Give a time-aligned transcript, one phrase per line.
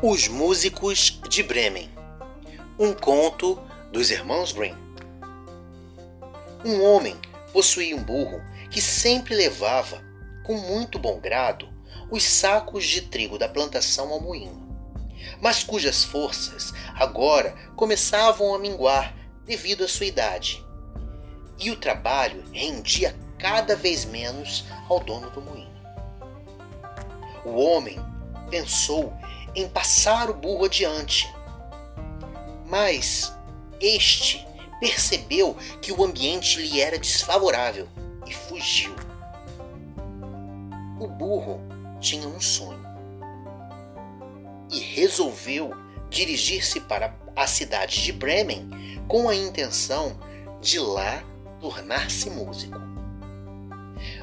[0.00, 1.90] Os Músicos de Bremen
[2.78, 3.60] Um conto
[3.90, 4.76] dos Irmãos Grimm
[6.64, 7.16] Um homem
[7.52, 8.40] possuía um burro
[8.70, 10.00] que sempre levava,
[10.44, 11.68] com muito bom grado,
[12.12, 14.68] os sacos de trigo da plantação ao moinho,
[15.40, 19.12] mas cujas forças agora começavam a minguar
[19.46, 20.64] devido à sua idade.
[21.58, 25.76] E o trabalho rendia cada vez menos ao dono do moinho.
[27.44, 27.98] O homem
[28.48, 29.12] pensou
[29.54, 31.32] em passar o burro adiante.
[32.66, 33.32] Mas
[33.80, 34.46] este
[34.80, 37.88] percebeu que o ambiente lhe era desfavorável
[38.26, 38.94] e fugiu.
[41.00, 41.60] O burro
[42.00, 42.86] tinha um sonho
[44.70, 45.72] e resolveu
[46.10, 48.68] dirigir-se para a cidade de Bremen
[49.06, 50.18] com a intenção
[50.60, 51.22] de lá
[51.60, 52.78] tornar-se músico.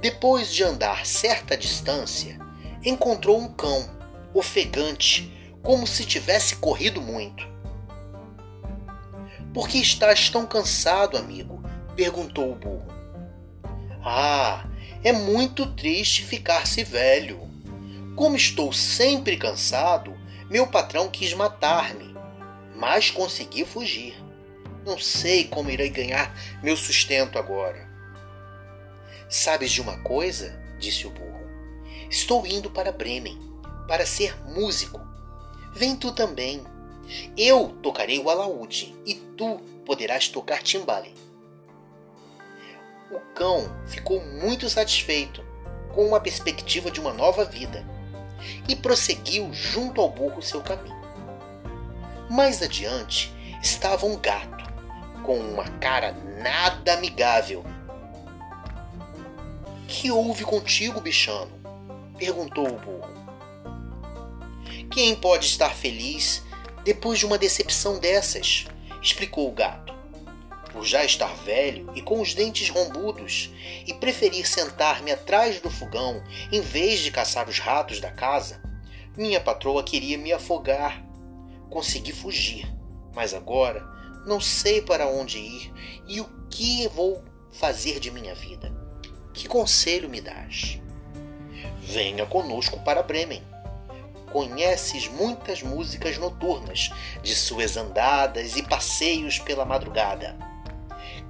[0.00, 2.38] Depois de andar certa distância,
[2.84, 3.95] encontrou um cão
[4.38, 7.46] ofegante, como se tivesse corrido muito.
[9.52, 11.62] Por que estás tão cansado, amigo?
[11.96, 12.86] perguntou o burro.
[14.04, 14.68] Ah,
[15.02, 17.40] é muito triste ficar-se velho.
[18.14, 20.14] Como estou sempre cansado,
[20.50, 22.14] meu patrão quis matar-me,
[22.76, 24.14] mas consegui fugir.
[24.84, 27.88] Não sei como irei ganhar meu sustento agora.
[29.28, 30.62] Sabes de uma coisa?
[30.78, 31.46] disse o burro.
[32.10, 33.55] Estou indo para Bremen
[33.86, 35.00] para ser músico.
[35.72, 36.64] Vem tu também.
[37.36, 41.14] Eu tocarei o alaúde e tu poderás tocar timbale.
[43.10, 45.44] O cão ficou muito satisfeito
[45.94, 47.84] com a perspectiva de uma nova vida
[48.68, 50.96] e prosseguiu junto ao burro seu caminho.
[52.28, 54.64] Mais adiante estava um gato
[55.22, 56.12] com uma cara
[56.42, 57.64] nada amigável.
[59.86, 61.52] Que houve contigo, bichano?
[62.18, 63.15] perguntou o burro.
[64.90, 66.42] Quem pode estar feliz
[66.84, 68.66] depois de uma decepção dessas?
[69.02, 69.94] explicou o gato.
[70.72, 73.50] Por já estar velho e com os dentes rombudos
[73.86, 76.22] e preferir sentar-me atrás do fogão
[76.52, 78.60] em vez de caçar os ratos da casa,
[79.16, 81.04] minha patroa queria me afogar.
[81.70, 82.66] Consegui fugir,
[83.14, 83.84] mas agora
[84.26, 85.72] não sei para onde ir
[86.06, 88.72] e o que vou fazer de minha vida.
[89.32, 90.80] Que conselho me dás?
[91.80, 93.55] Venha conosco para Bremen
[94.32, 96.90] conheces muitas músicas noturnas,
[97.22, 100.36] de suas andadas e passeios pela madrugada.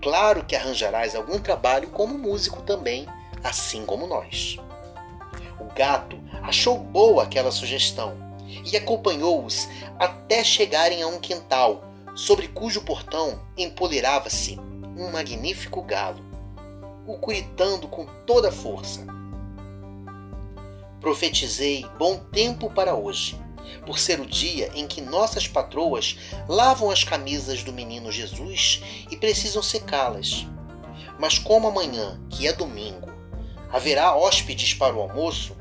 [0.00, 3.06] Claro que arranjarás algum trabalho como músico também,
[3.42, 4.58] assim como nós.
[5.58, 8.16] O gato achou boa aquela sugestão
[8.64, 9.68] e acompanhou-os
[9.98, 11.84] até chegarem a um quintal,
[12.14, 14.58] sobre cujo portão empoleirava-se
[14.96, 16.24] um magnífico galo,
[17.06, 19.13] o curitando com toda a força
[21.04, 23.38] Profetizei bom tempo para hoje,
[23.84, 26.16] por ser o dia em que nossas patroas
[26.48, 30.46] lavam as camisas do menino Jesus e precisam secá-las.
[31.18, 33.12] Mas como amanhã, que é domingo,
[33.70, 35.54] haverá hóspedes para o almoço,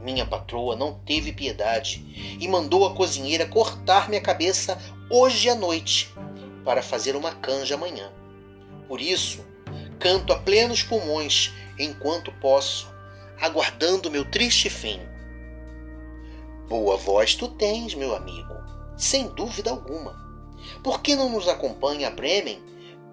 [0.00, 2.02] minha patroa não teve piedade
[2.40, 4.78] e mandou a cozinheira cortar minha cabeça
[5.10, 6.10] hoje à noite
[6.64, 8.10] para fazer uma canja amanhã.
[8.88, 9.44] Por isso,
[9.98, 12.96] canto a plenos pulmões enquanto posso
[13.40, 15.00] aguardando meu triste fim.
[16.68, 18.54] Boa voz tu tens, meu amigo,
[18.96, 20.16] sem dúvida alguma.
[20.82, 22.62] Por que não nos acompanha a Bremen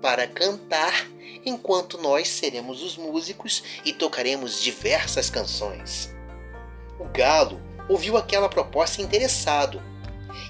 [0.02, 1.08] para cantar
[1.46, 6.14] enquanto nós seremos os músicos e tocaremos diversas canções?
[7.00, 9.82] O galo ouviu aquela proposta interessado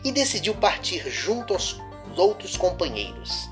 [0.04, 1.80] e decidiu partir junto aos
[2.16, 3.50] outros companheiros.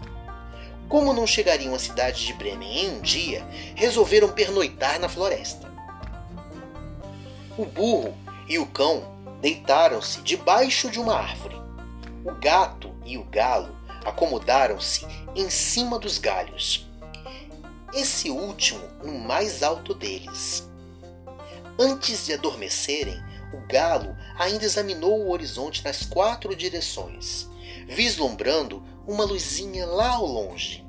[0.88, 3.46] Como não chegariam à cidade de Bremen em um dia,
[3.76, 5.73] resolveram pernoitar na floresta.
[7.56, 8.18] O burro
[8.50, 9.04] e o cão
[9.40, 11.56] deitaram-se debaixo de uma árvore.
[12.26, 15.06] O gato e o galo acomodaram-se
[15.36, 16.90] em cima dos galhos.
[17.94, 20.68] Esse último no mais alto deles.
[21.78, 23.22] Antes de adormecerem,
[23.54, 27.48] o galo ainda examinou o horizonte nas quatro direções,
[27.88, 30.84] vislumbrando uma luzinha lá ao longe.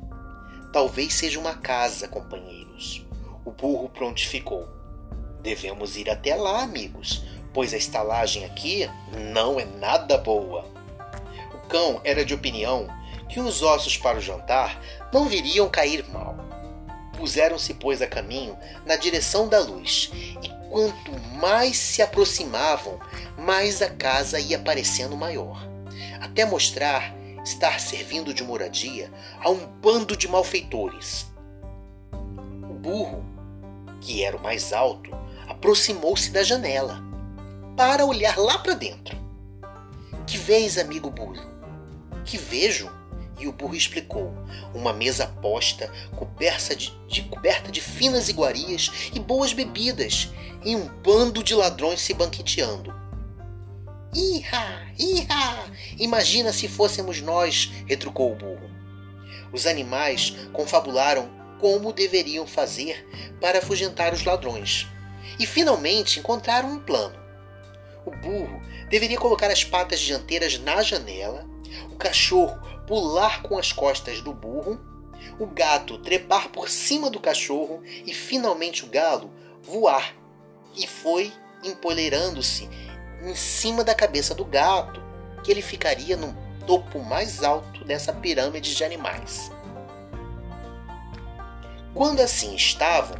[0.72, 3.04] Talvez seja uma casa, companheiros.
[3.44, 4.73] O burro prontificou.
[5.44, 8.90] Devemos ir até lá, amigos, pois a estalagem aqui
[9.30, 10.64] não é nada boa.
[11.52, 12.88] O cão era de opinião
[13.28, 14.80] que os ossos para o jantar
[15.12, 16.34] não viriam cair mal.
[17.18, 18.56] Puseram-se, pois, a caminho
[18.86, 20.10] na direção da luz,
[20.42, 22.98] e quanto mais se aproximavam,
[23.36, 25.62] mais a casa ia parecendo maior,
[26.22, 27.14] até mostrar
[27.44, 31.26] estar servindo de moradia a um bando de malfeitores.
[32.10, 33.22] O burro,
[34.00, 35.23] que era o mais alto,
[35.64, 37.02] aproximou-se da janela
[37.74, 39.16] para olhar lá para dentro.
[40.26, 41.42] Que vês, amigo burro?
[42.22, 42.92] Que vejo?
[43.40, 44.34] E o burro explicou:
[44.74, 50.28] uma mesa posta, coberta de, de, coberta de finas iguarias e boas bebidas,
[50.62, 52.94] e um bando de ladrões se banqueteando.
[54.14, 55.64] Iha, iha!
[55.98, 58.70] Imagina se fôssemos nós, retrucou o burro.
[59.50, 63.08] Os animais confabularam como deveriam fazer
[63.40, 64.86] para afugentar os ladrões.
[65.38, 67.18] E finalmente encontraram um plano.
[68.04, 71.46] O burro deveria colocar as patas dianteiras na janela,
[71.90, 74.78] o cachorro pular com as costas do burro,
[75.38, 79.30] o gato trepar por cima do cachorro e finalmente o galo
[79.62, 80.14] voar.
[80.76, 81.32] E foi
[81.62, 82.68] empoleirando-se
[83.22, 85.02] em cima da cabeça do gato
[85.42, 89.50] que ele ficaria no topo mais alto dessa pirâmide de animais.
[91.94, 93.16] Quando assim estavam,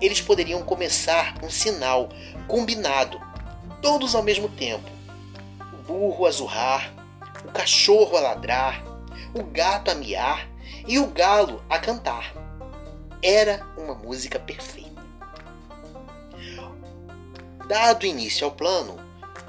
[0.00, 2.08] eles poderiam começar um sinal
[2.46, 3.20] combinado,
[3.80, 4.90] todos ao mesmo tempo.
[5.72, 6.92] O burro a zurrar,
[7.44, 8.82] o cachorro a ladrar,
[9.34, 10.48] o gato a miar
[10.86, 12.34] e o galo a cantar.
[13.22, 14.86] Era uma música perfeita.
[17.68, 18.96] Dado início ao plano,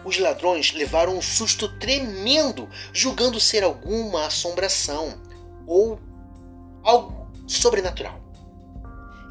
[0.04, 5.22] os ladrões levaram um susto tremendo, julgando ser alguma assombração
[5.68, 6.00] ou
[6.84, 8.17] algo sobrenatural.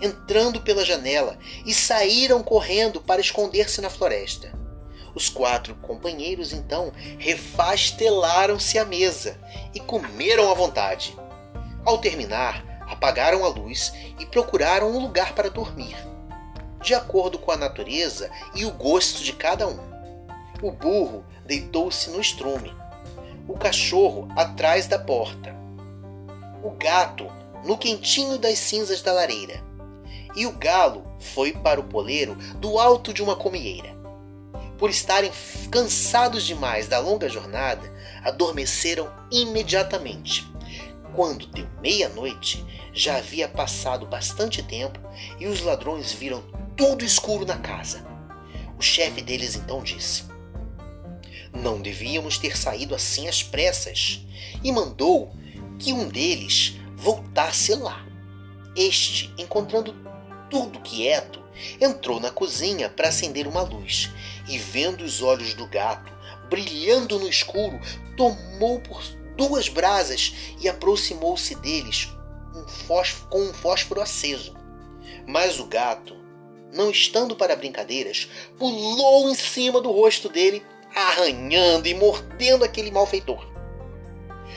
[0.00, 4.52] Entrando pela janela e saíram correndo para esconder-se na floresta.
[5.14, 9.40] Os quatro companheiros então refastelaram-se à mesa
[9.74, 11.16] e comeram à vontade.
[11.86, 15.96] Ao terminar, apagaram a luz e procuraram um lugar para dormir,
[16.82, 19.78] de acordo com a natureza e o gosto de cada um.
[20.62, 22.74] O burro deitou-se no estrume,
[23.48, 25.54] o cachorro atrás da porta,
[26.62, 27.26] o gato
[27.64, 29.62] no quentinho das cinzas da lareira,
[30.36, 33.96] e o galo foi para o poleiro do alto de uma comieira.
[34.78, 35.32] Por estarem
[35.70, 37.90] cansados demais da longa jornada,
[38.22, 40.46] adormeceram imediatamente.
[41.14, 42.62] Quando deu meia-noite,
[42.92, 45.00] já havia passado bastante tempo
[45.40, 46.44] e os ladrões viram
[46.76, 48.06] tudo escuro na casa.
[48.78, 50.24] O chefe deles então disse:
[51.54, 54.20] Não devíamos ter saído assim às pressas,
[54.62, 55.34] e mandou
[55.78, 58.04] que um deles voltasse lá.
[58.76, 59.94] Este, encontrando
[60.50, 61.42] tudo quieto,
[61.80, 64.10] entrou na cozinha para acender uma luz
[64.48, 66.16] e, vendo os olhos do gato
[66.48, 67.80] brilhando no escuro,
[68.16, 69.02] tomou por
[69.36, 72.08] duas brasas e aproximou-se deles
[72.54, 74.54] um fósforo, com um fósforo aceso.
[75.26, 76.16] Mas o gato,
[76.72, 78.28] não estando para brincadeiras,
[78.58, 80.64] pulou em cima do rosto dele,
[80.94, 83.55] arranhando e mordendo aquele malfeitor.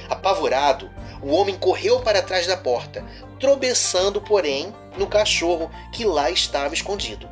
[0.10, 0.90] Apavorado,
[1.22, 3.06] o homem correu para trás da porta,
[3.40, 7.30] tropeçando, porém, no cachorro que lá estava escondido.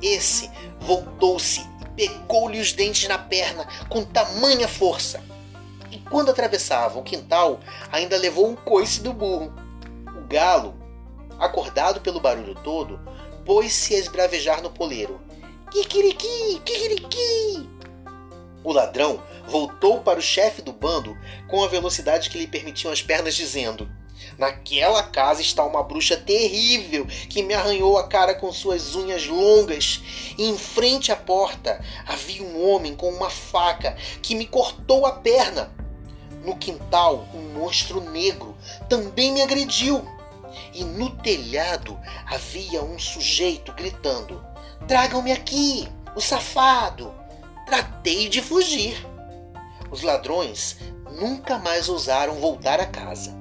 [0.00, 0.50] Esse
[0.80, 1.60] voltou-se
[1.96, 5.22] e pegou-lhe os dentes na perna com tamanha força.
[5.90, 7.60] E quando atravessava o quintal,
[7.90, 9.52] ainda levou um coice do burro.
[10.16, 10.74] O galo,
[11.38, 12.98] acordado pelo barulho todo,
[13.44, 15.20] pôs-se a esbravejar no poleiro.
[15.70, 17.68] Kikiriki, kikiriki!
[18.64, 21.16] O ladrão voltou para o chefe do bando
[21.48, 23.90] com a velocidade que lhe permitiam as pernas, dizendo:
[24.38, 30.00] Naquela casa está uma bruxa terrível que me arranhou a cara com suas unhas longas.
[30.38, 35.12] E em frente à porta havia um homem com uma faca que me cortou a
[35.12, 35.72] perna.
[36.44, 38.56] No quintal, um monstro negro
[38.88, 40.06] também me agrediu.
[40.74, 44.44] E no telhado havia um sujeito gritando:
[44.86, 47.21] Tragam-me aqui, o safado!
[47.72, 48.94] Tratei de fugir.
[49.90, 50.76] Os ladrões
[51.18, 53.34] nunca mais ousaram voltar a casa.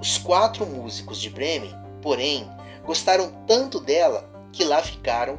[0.00, 2.50] Os quatro músicos de Bremen, porém,
[2.86, 5.38] gostaram tanto dela que lá ficaram,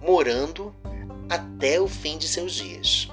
[0.00, 0.74] morando
[1.28, 3.08] até o fim de seus dias.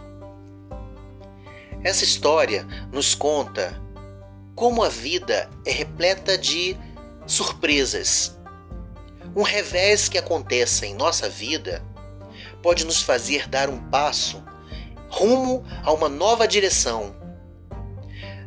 [1.84, 3.78] Essa história nos conta
[4.56, 6.78] como a vida é repleta de
[7.28, 8.40] surpresas.
[9.36, 11.84] Um revés que aconteça em nossa vida
[12.62, 14.42] pode nos fazer dar um passo
[15.14, 17.16] rumo a uma nova direção.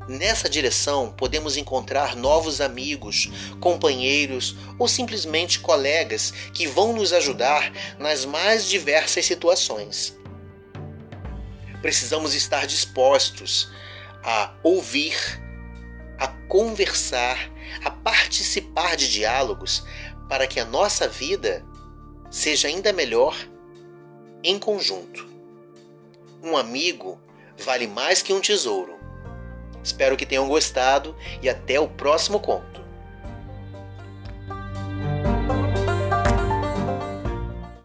[0.09, 3.29] Nessa direção, podemos encontrar novos amigos,
[3.61, 10.17] companheiros ou simplesmente colegas que vão nos ajudar nas mais diversas situações.
[11.81, 13.71] Precisamos estar dispostos
[14.25, 15.17] a ouvir,
[16.19, 17.39] a conversar,
[17.85, 19.85] a participar de diálogos
[20.29, 21.65] para que a nossa vida
[22.29, 23.37] seja ainda melhor
[24.43, 25.36] em conjunto.
[26.47, 27.21] Um amigo
[27.59, 28.95] vale mais que um tesouro.
[29.83, 32.86] Espero que tenham gostado e até o próximo conto.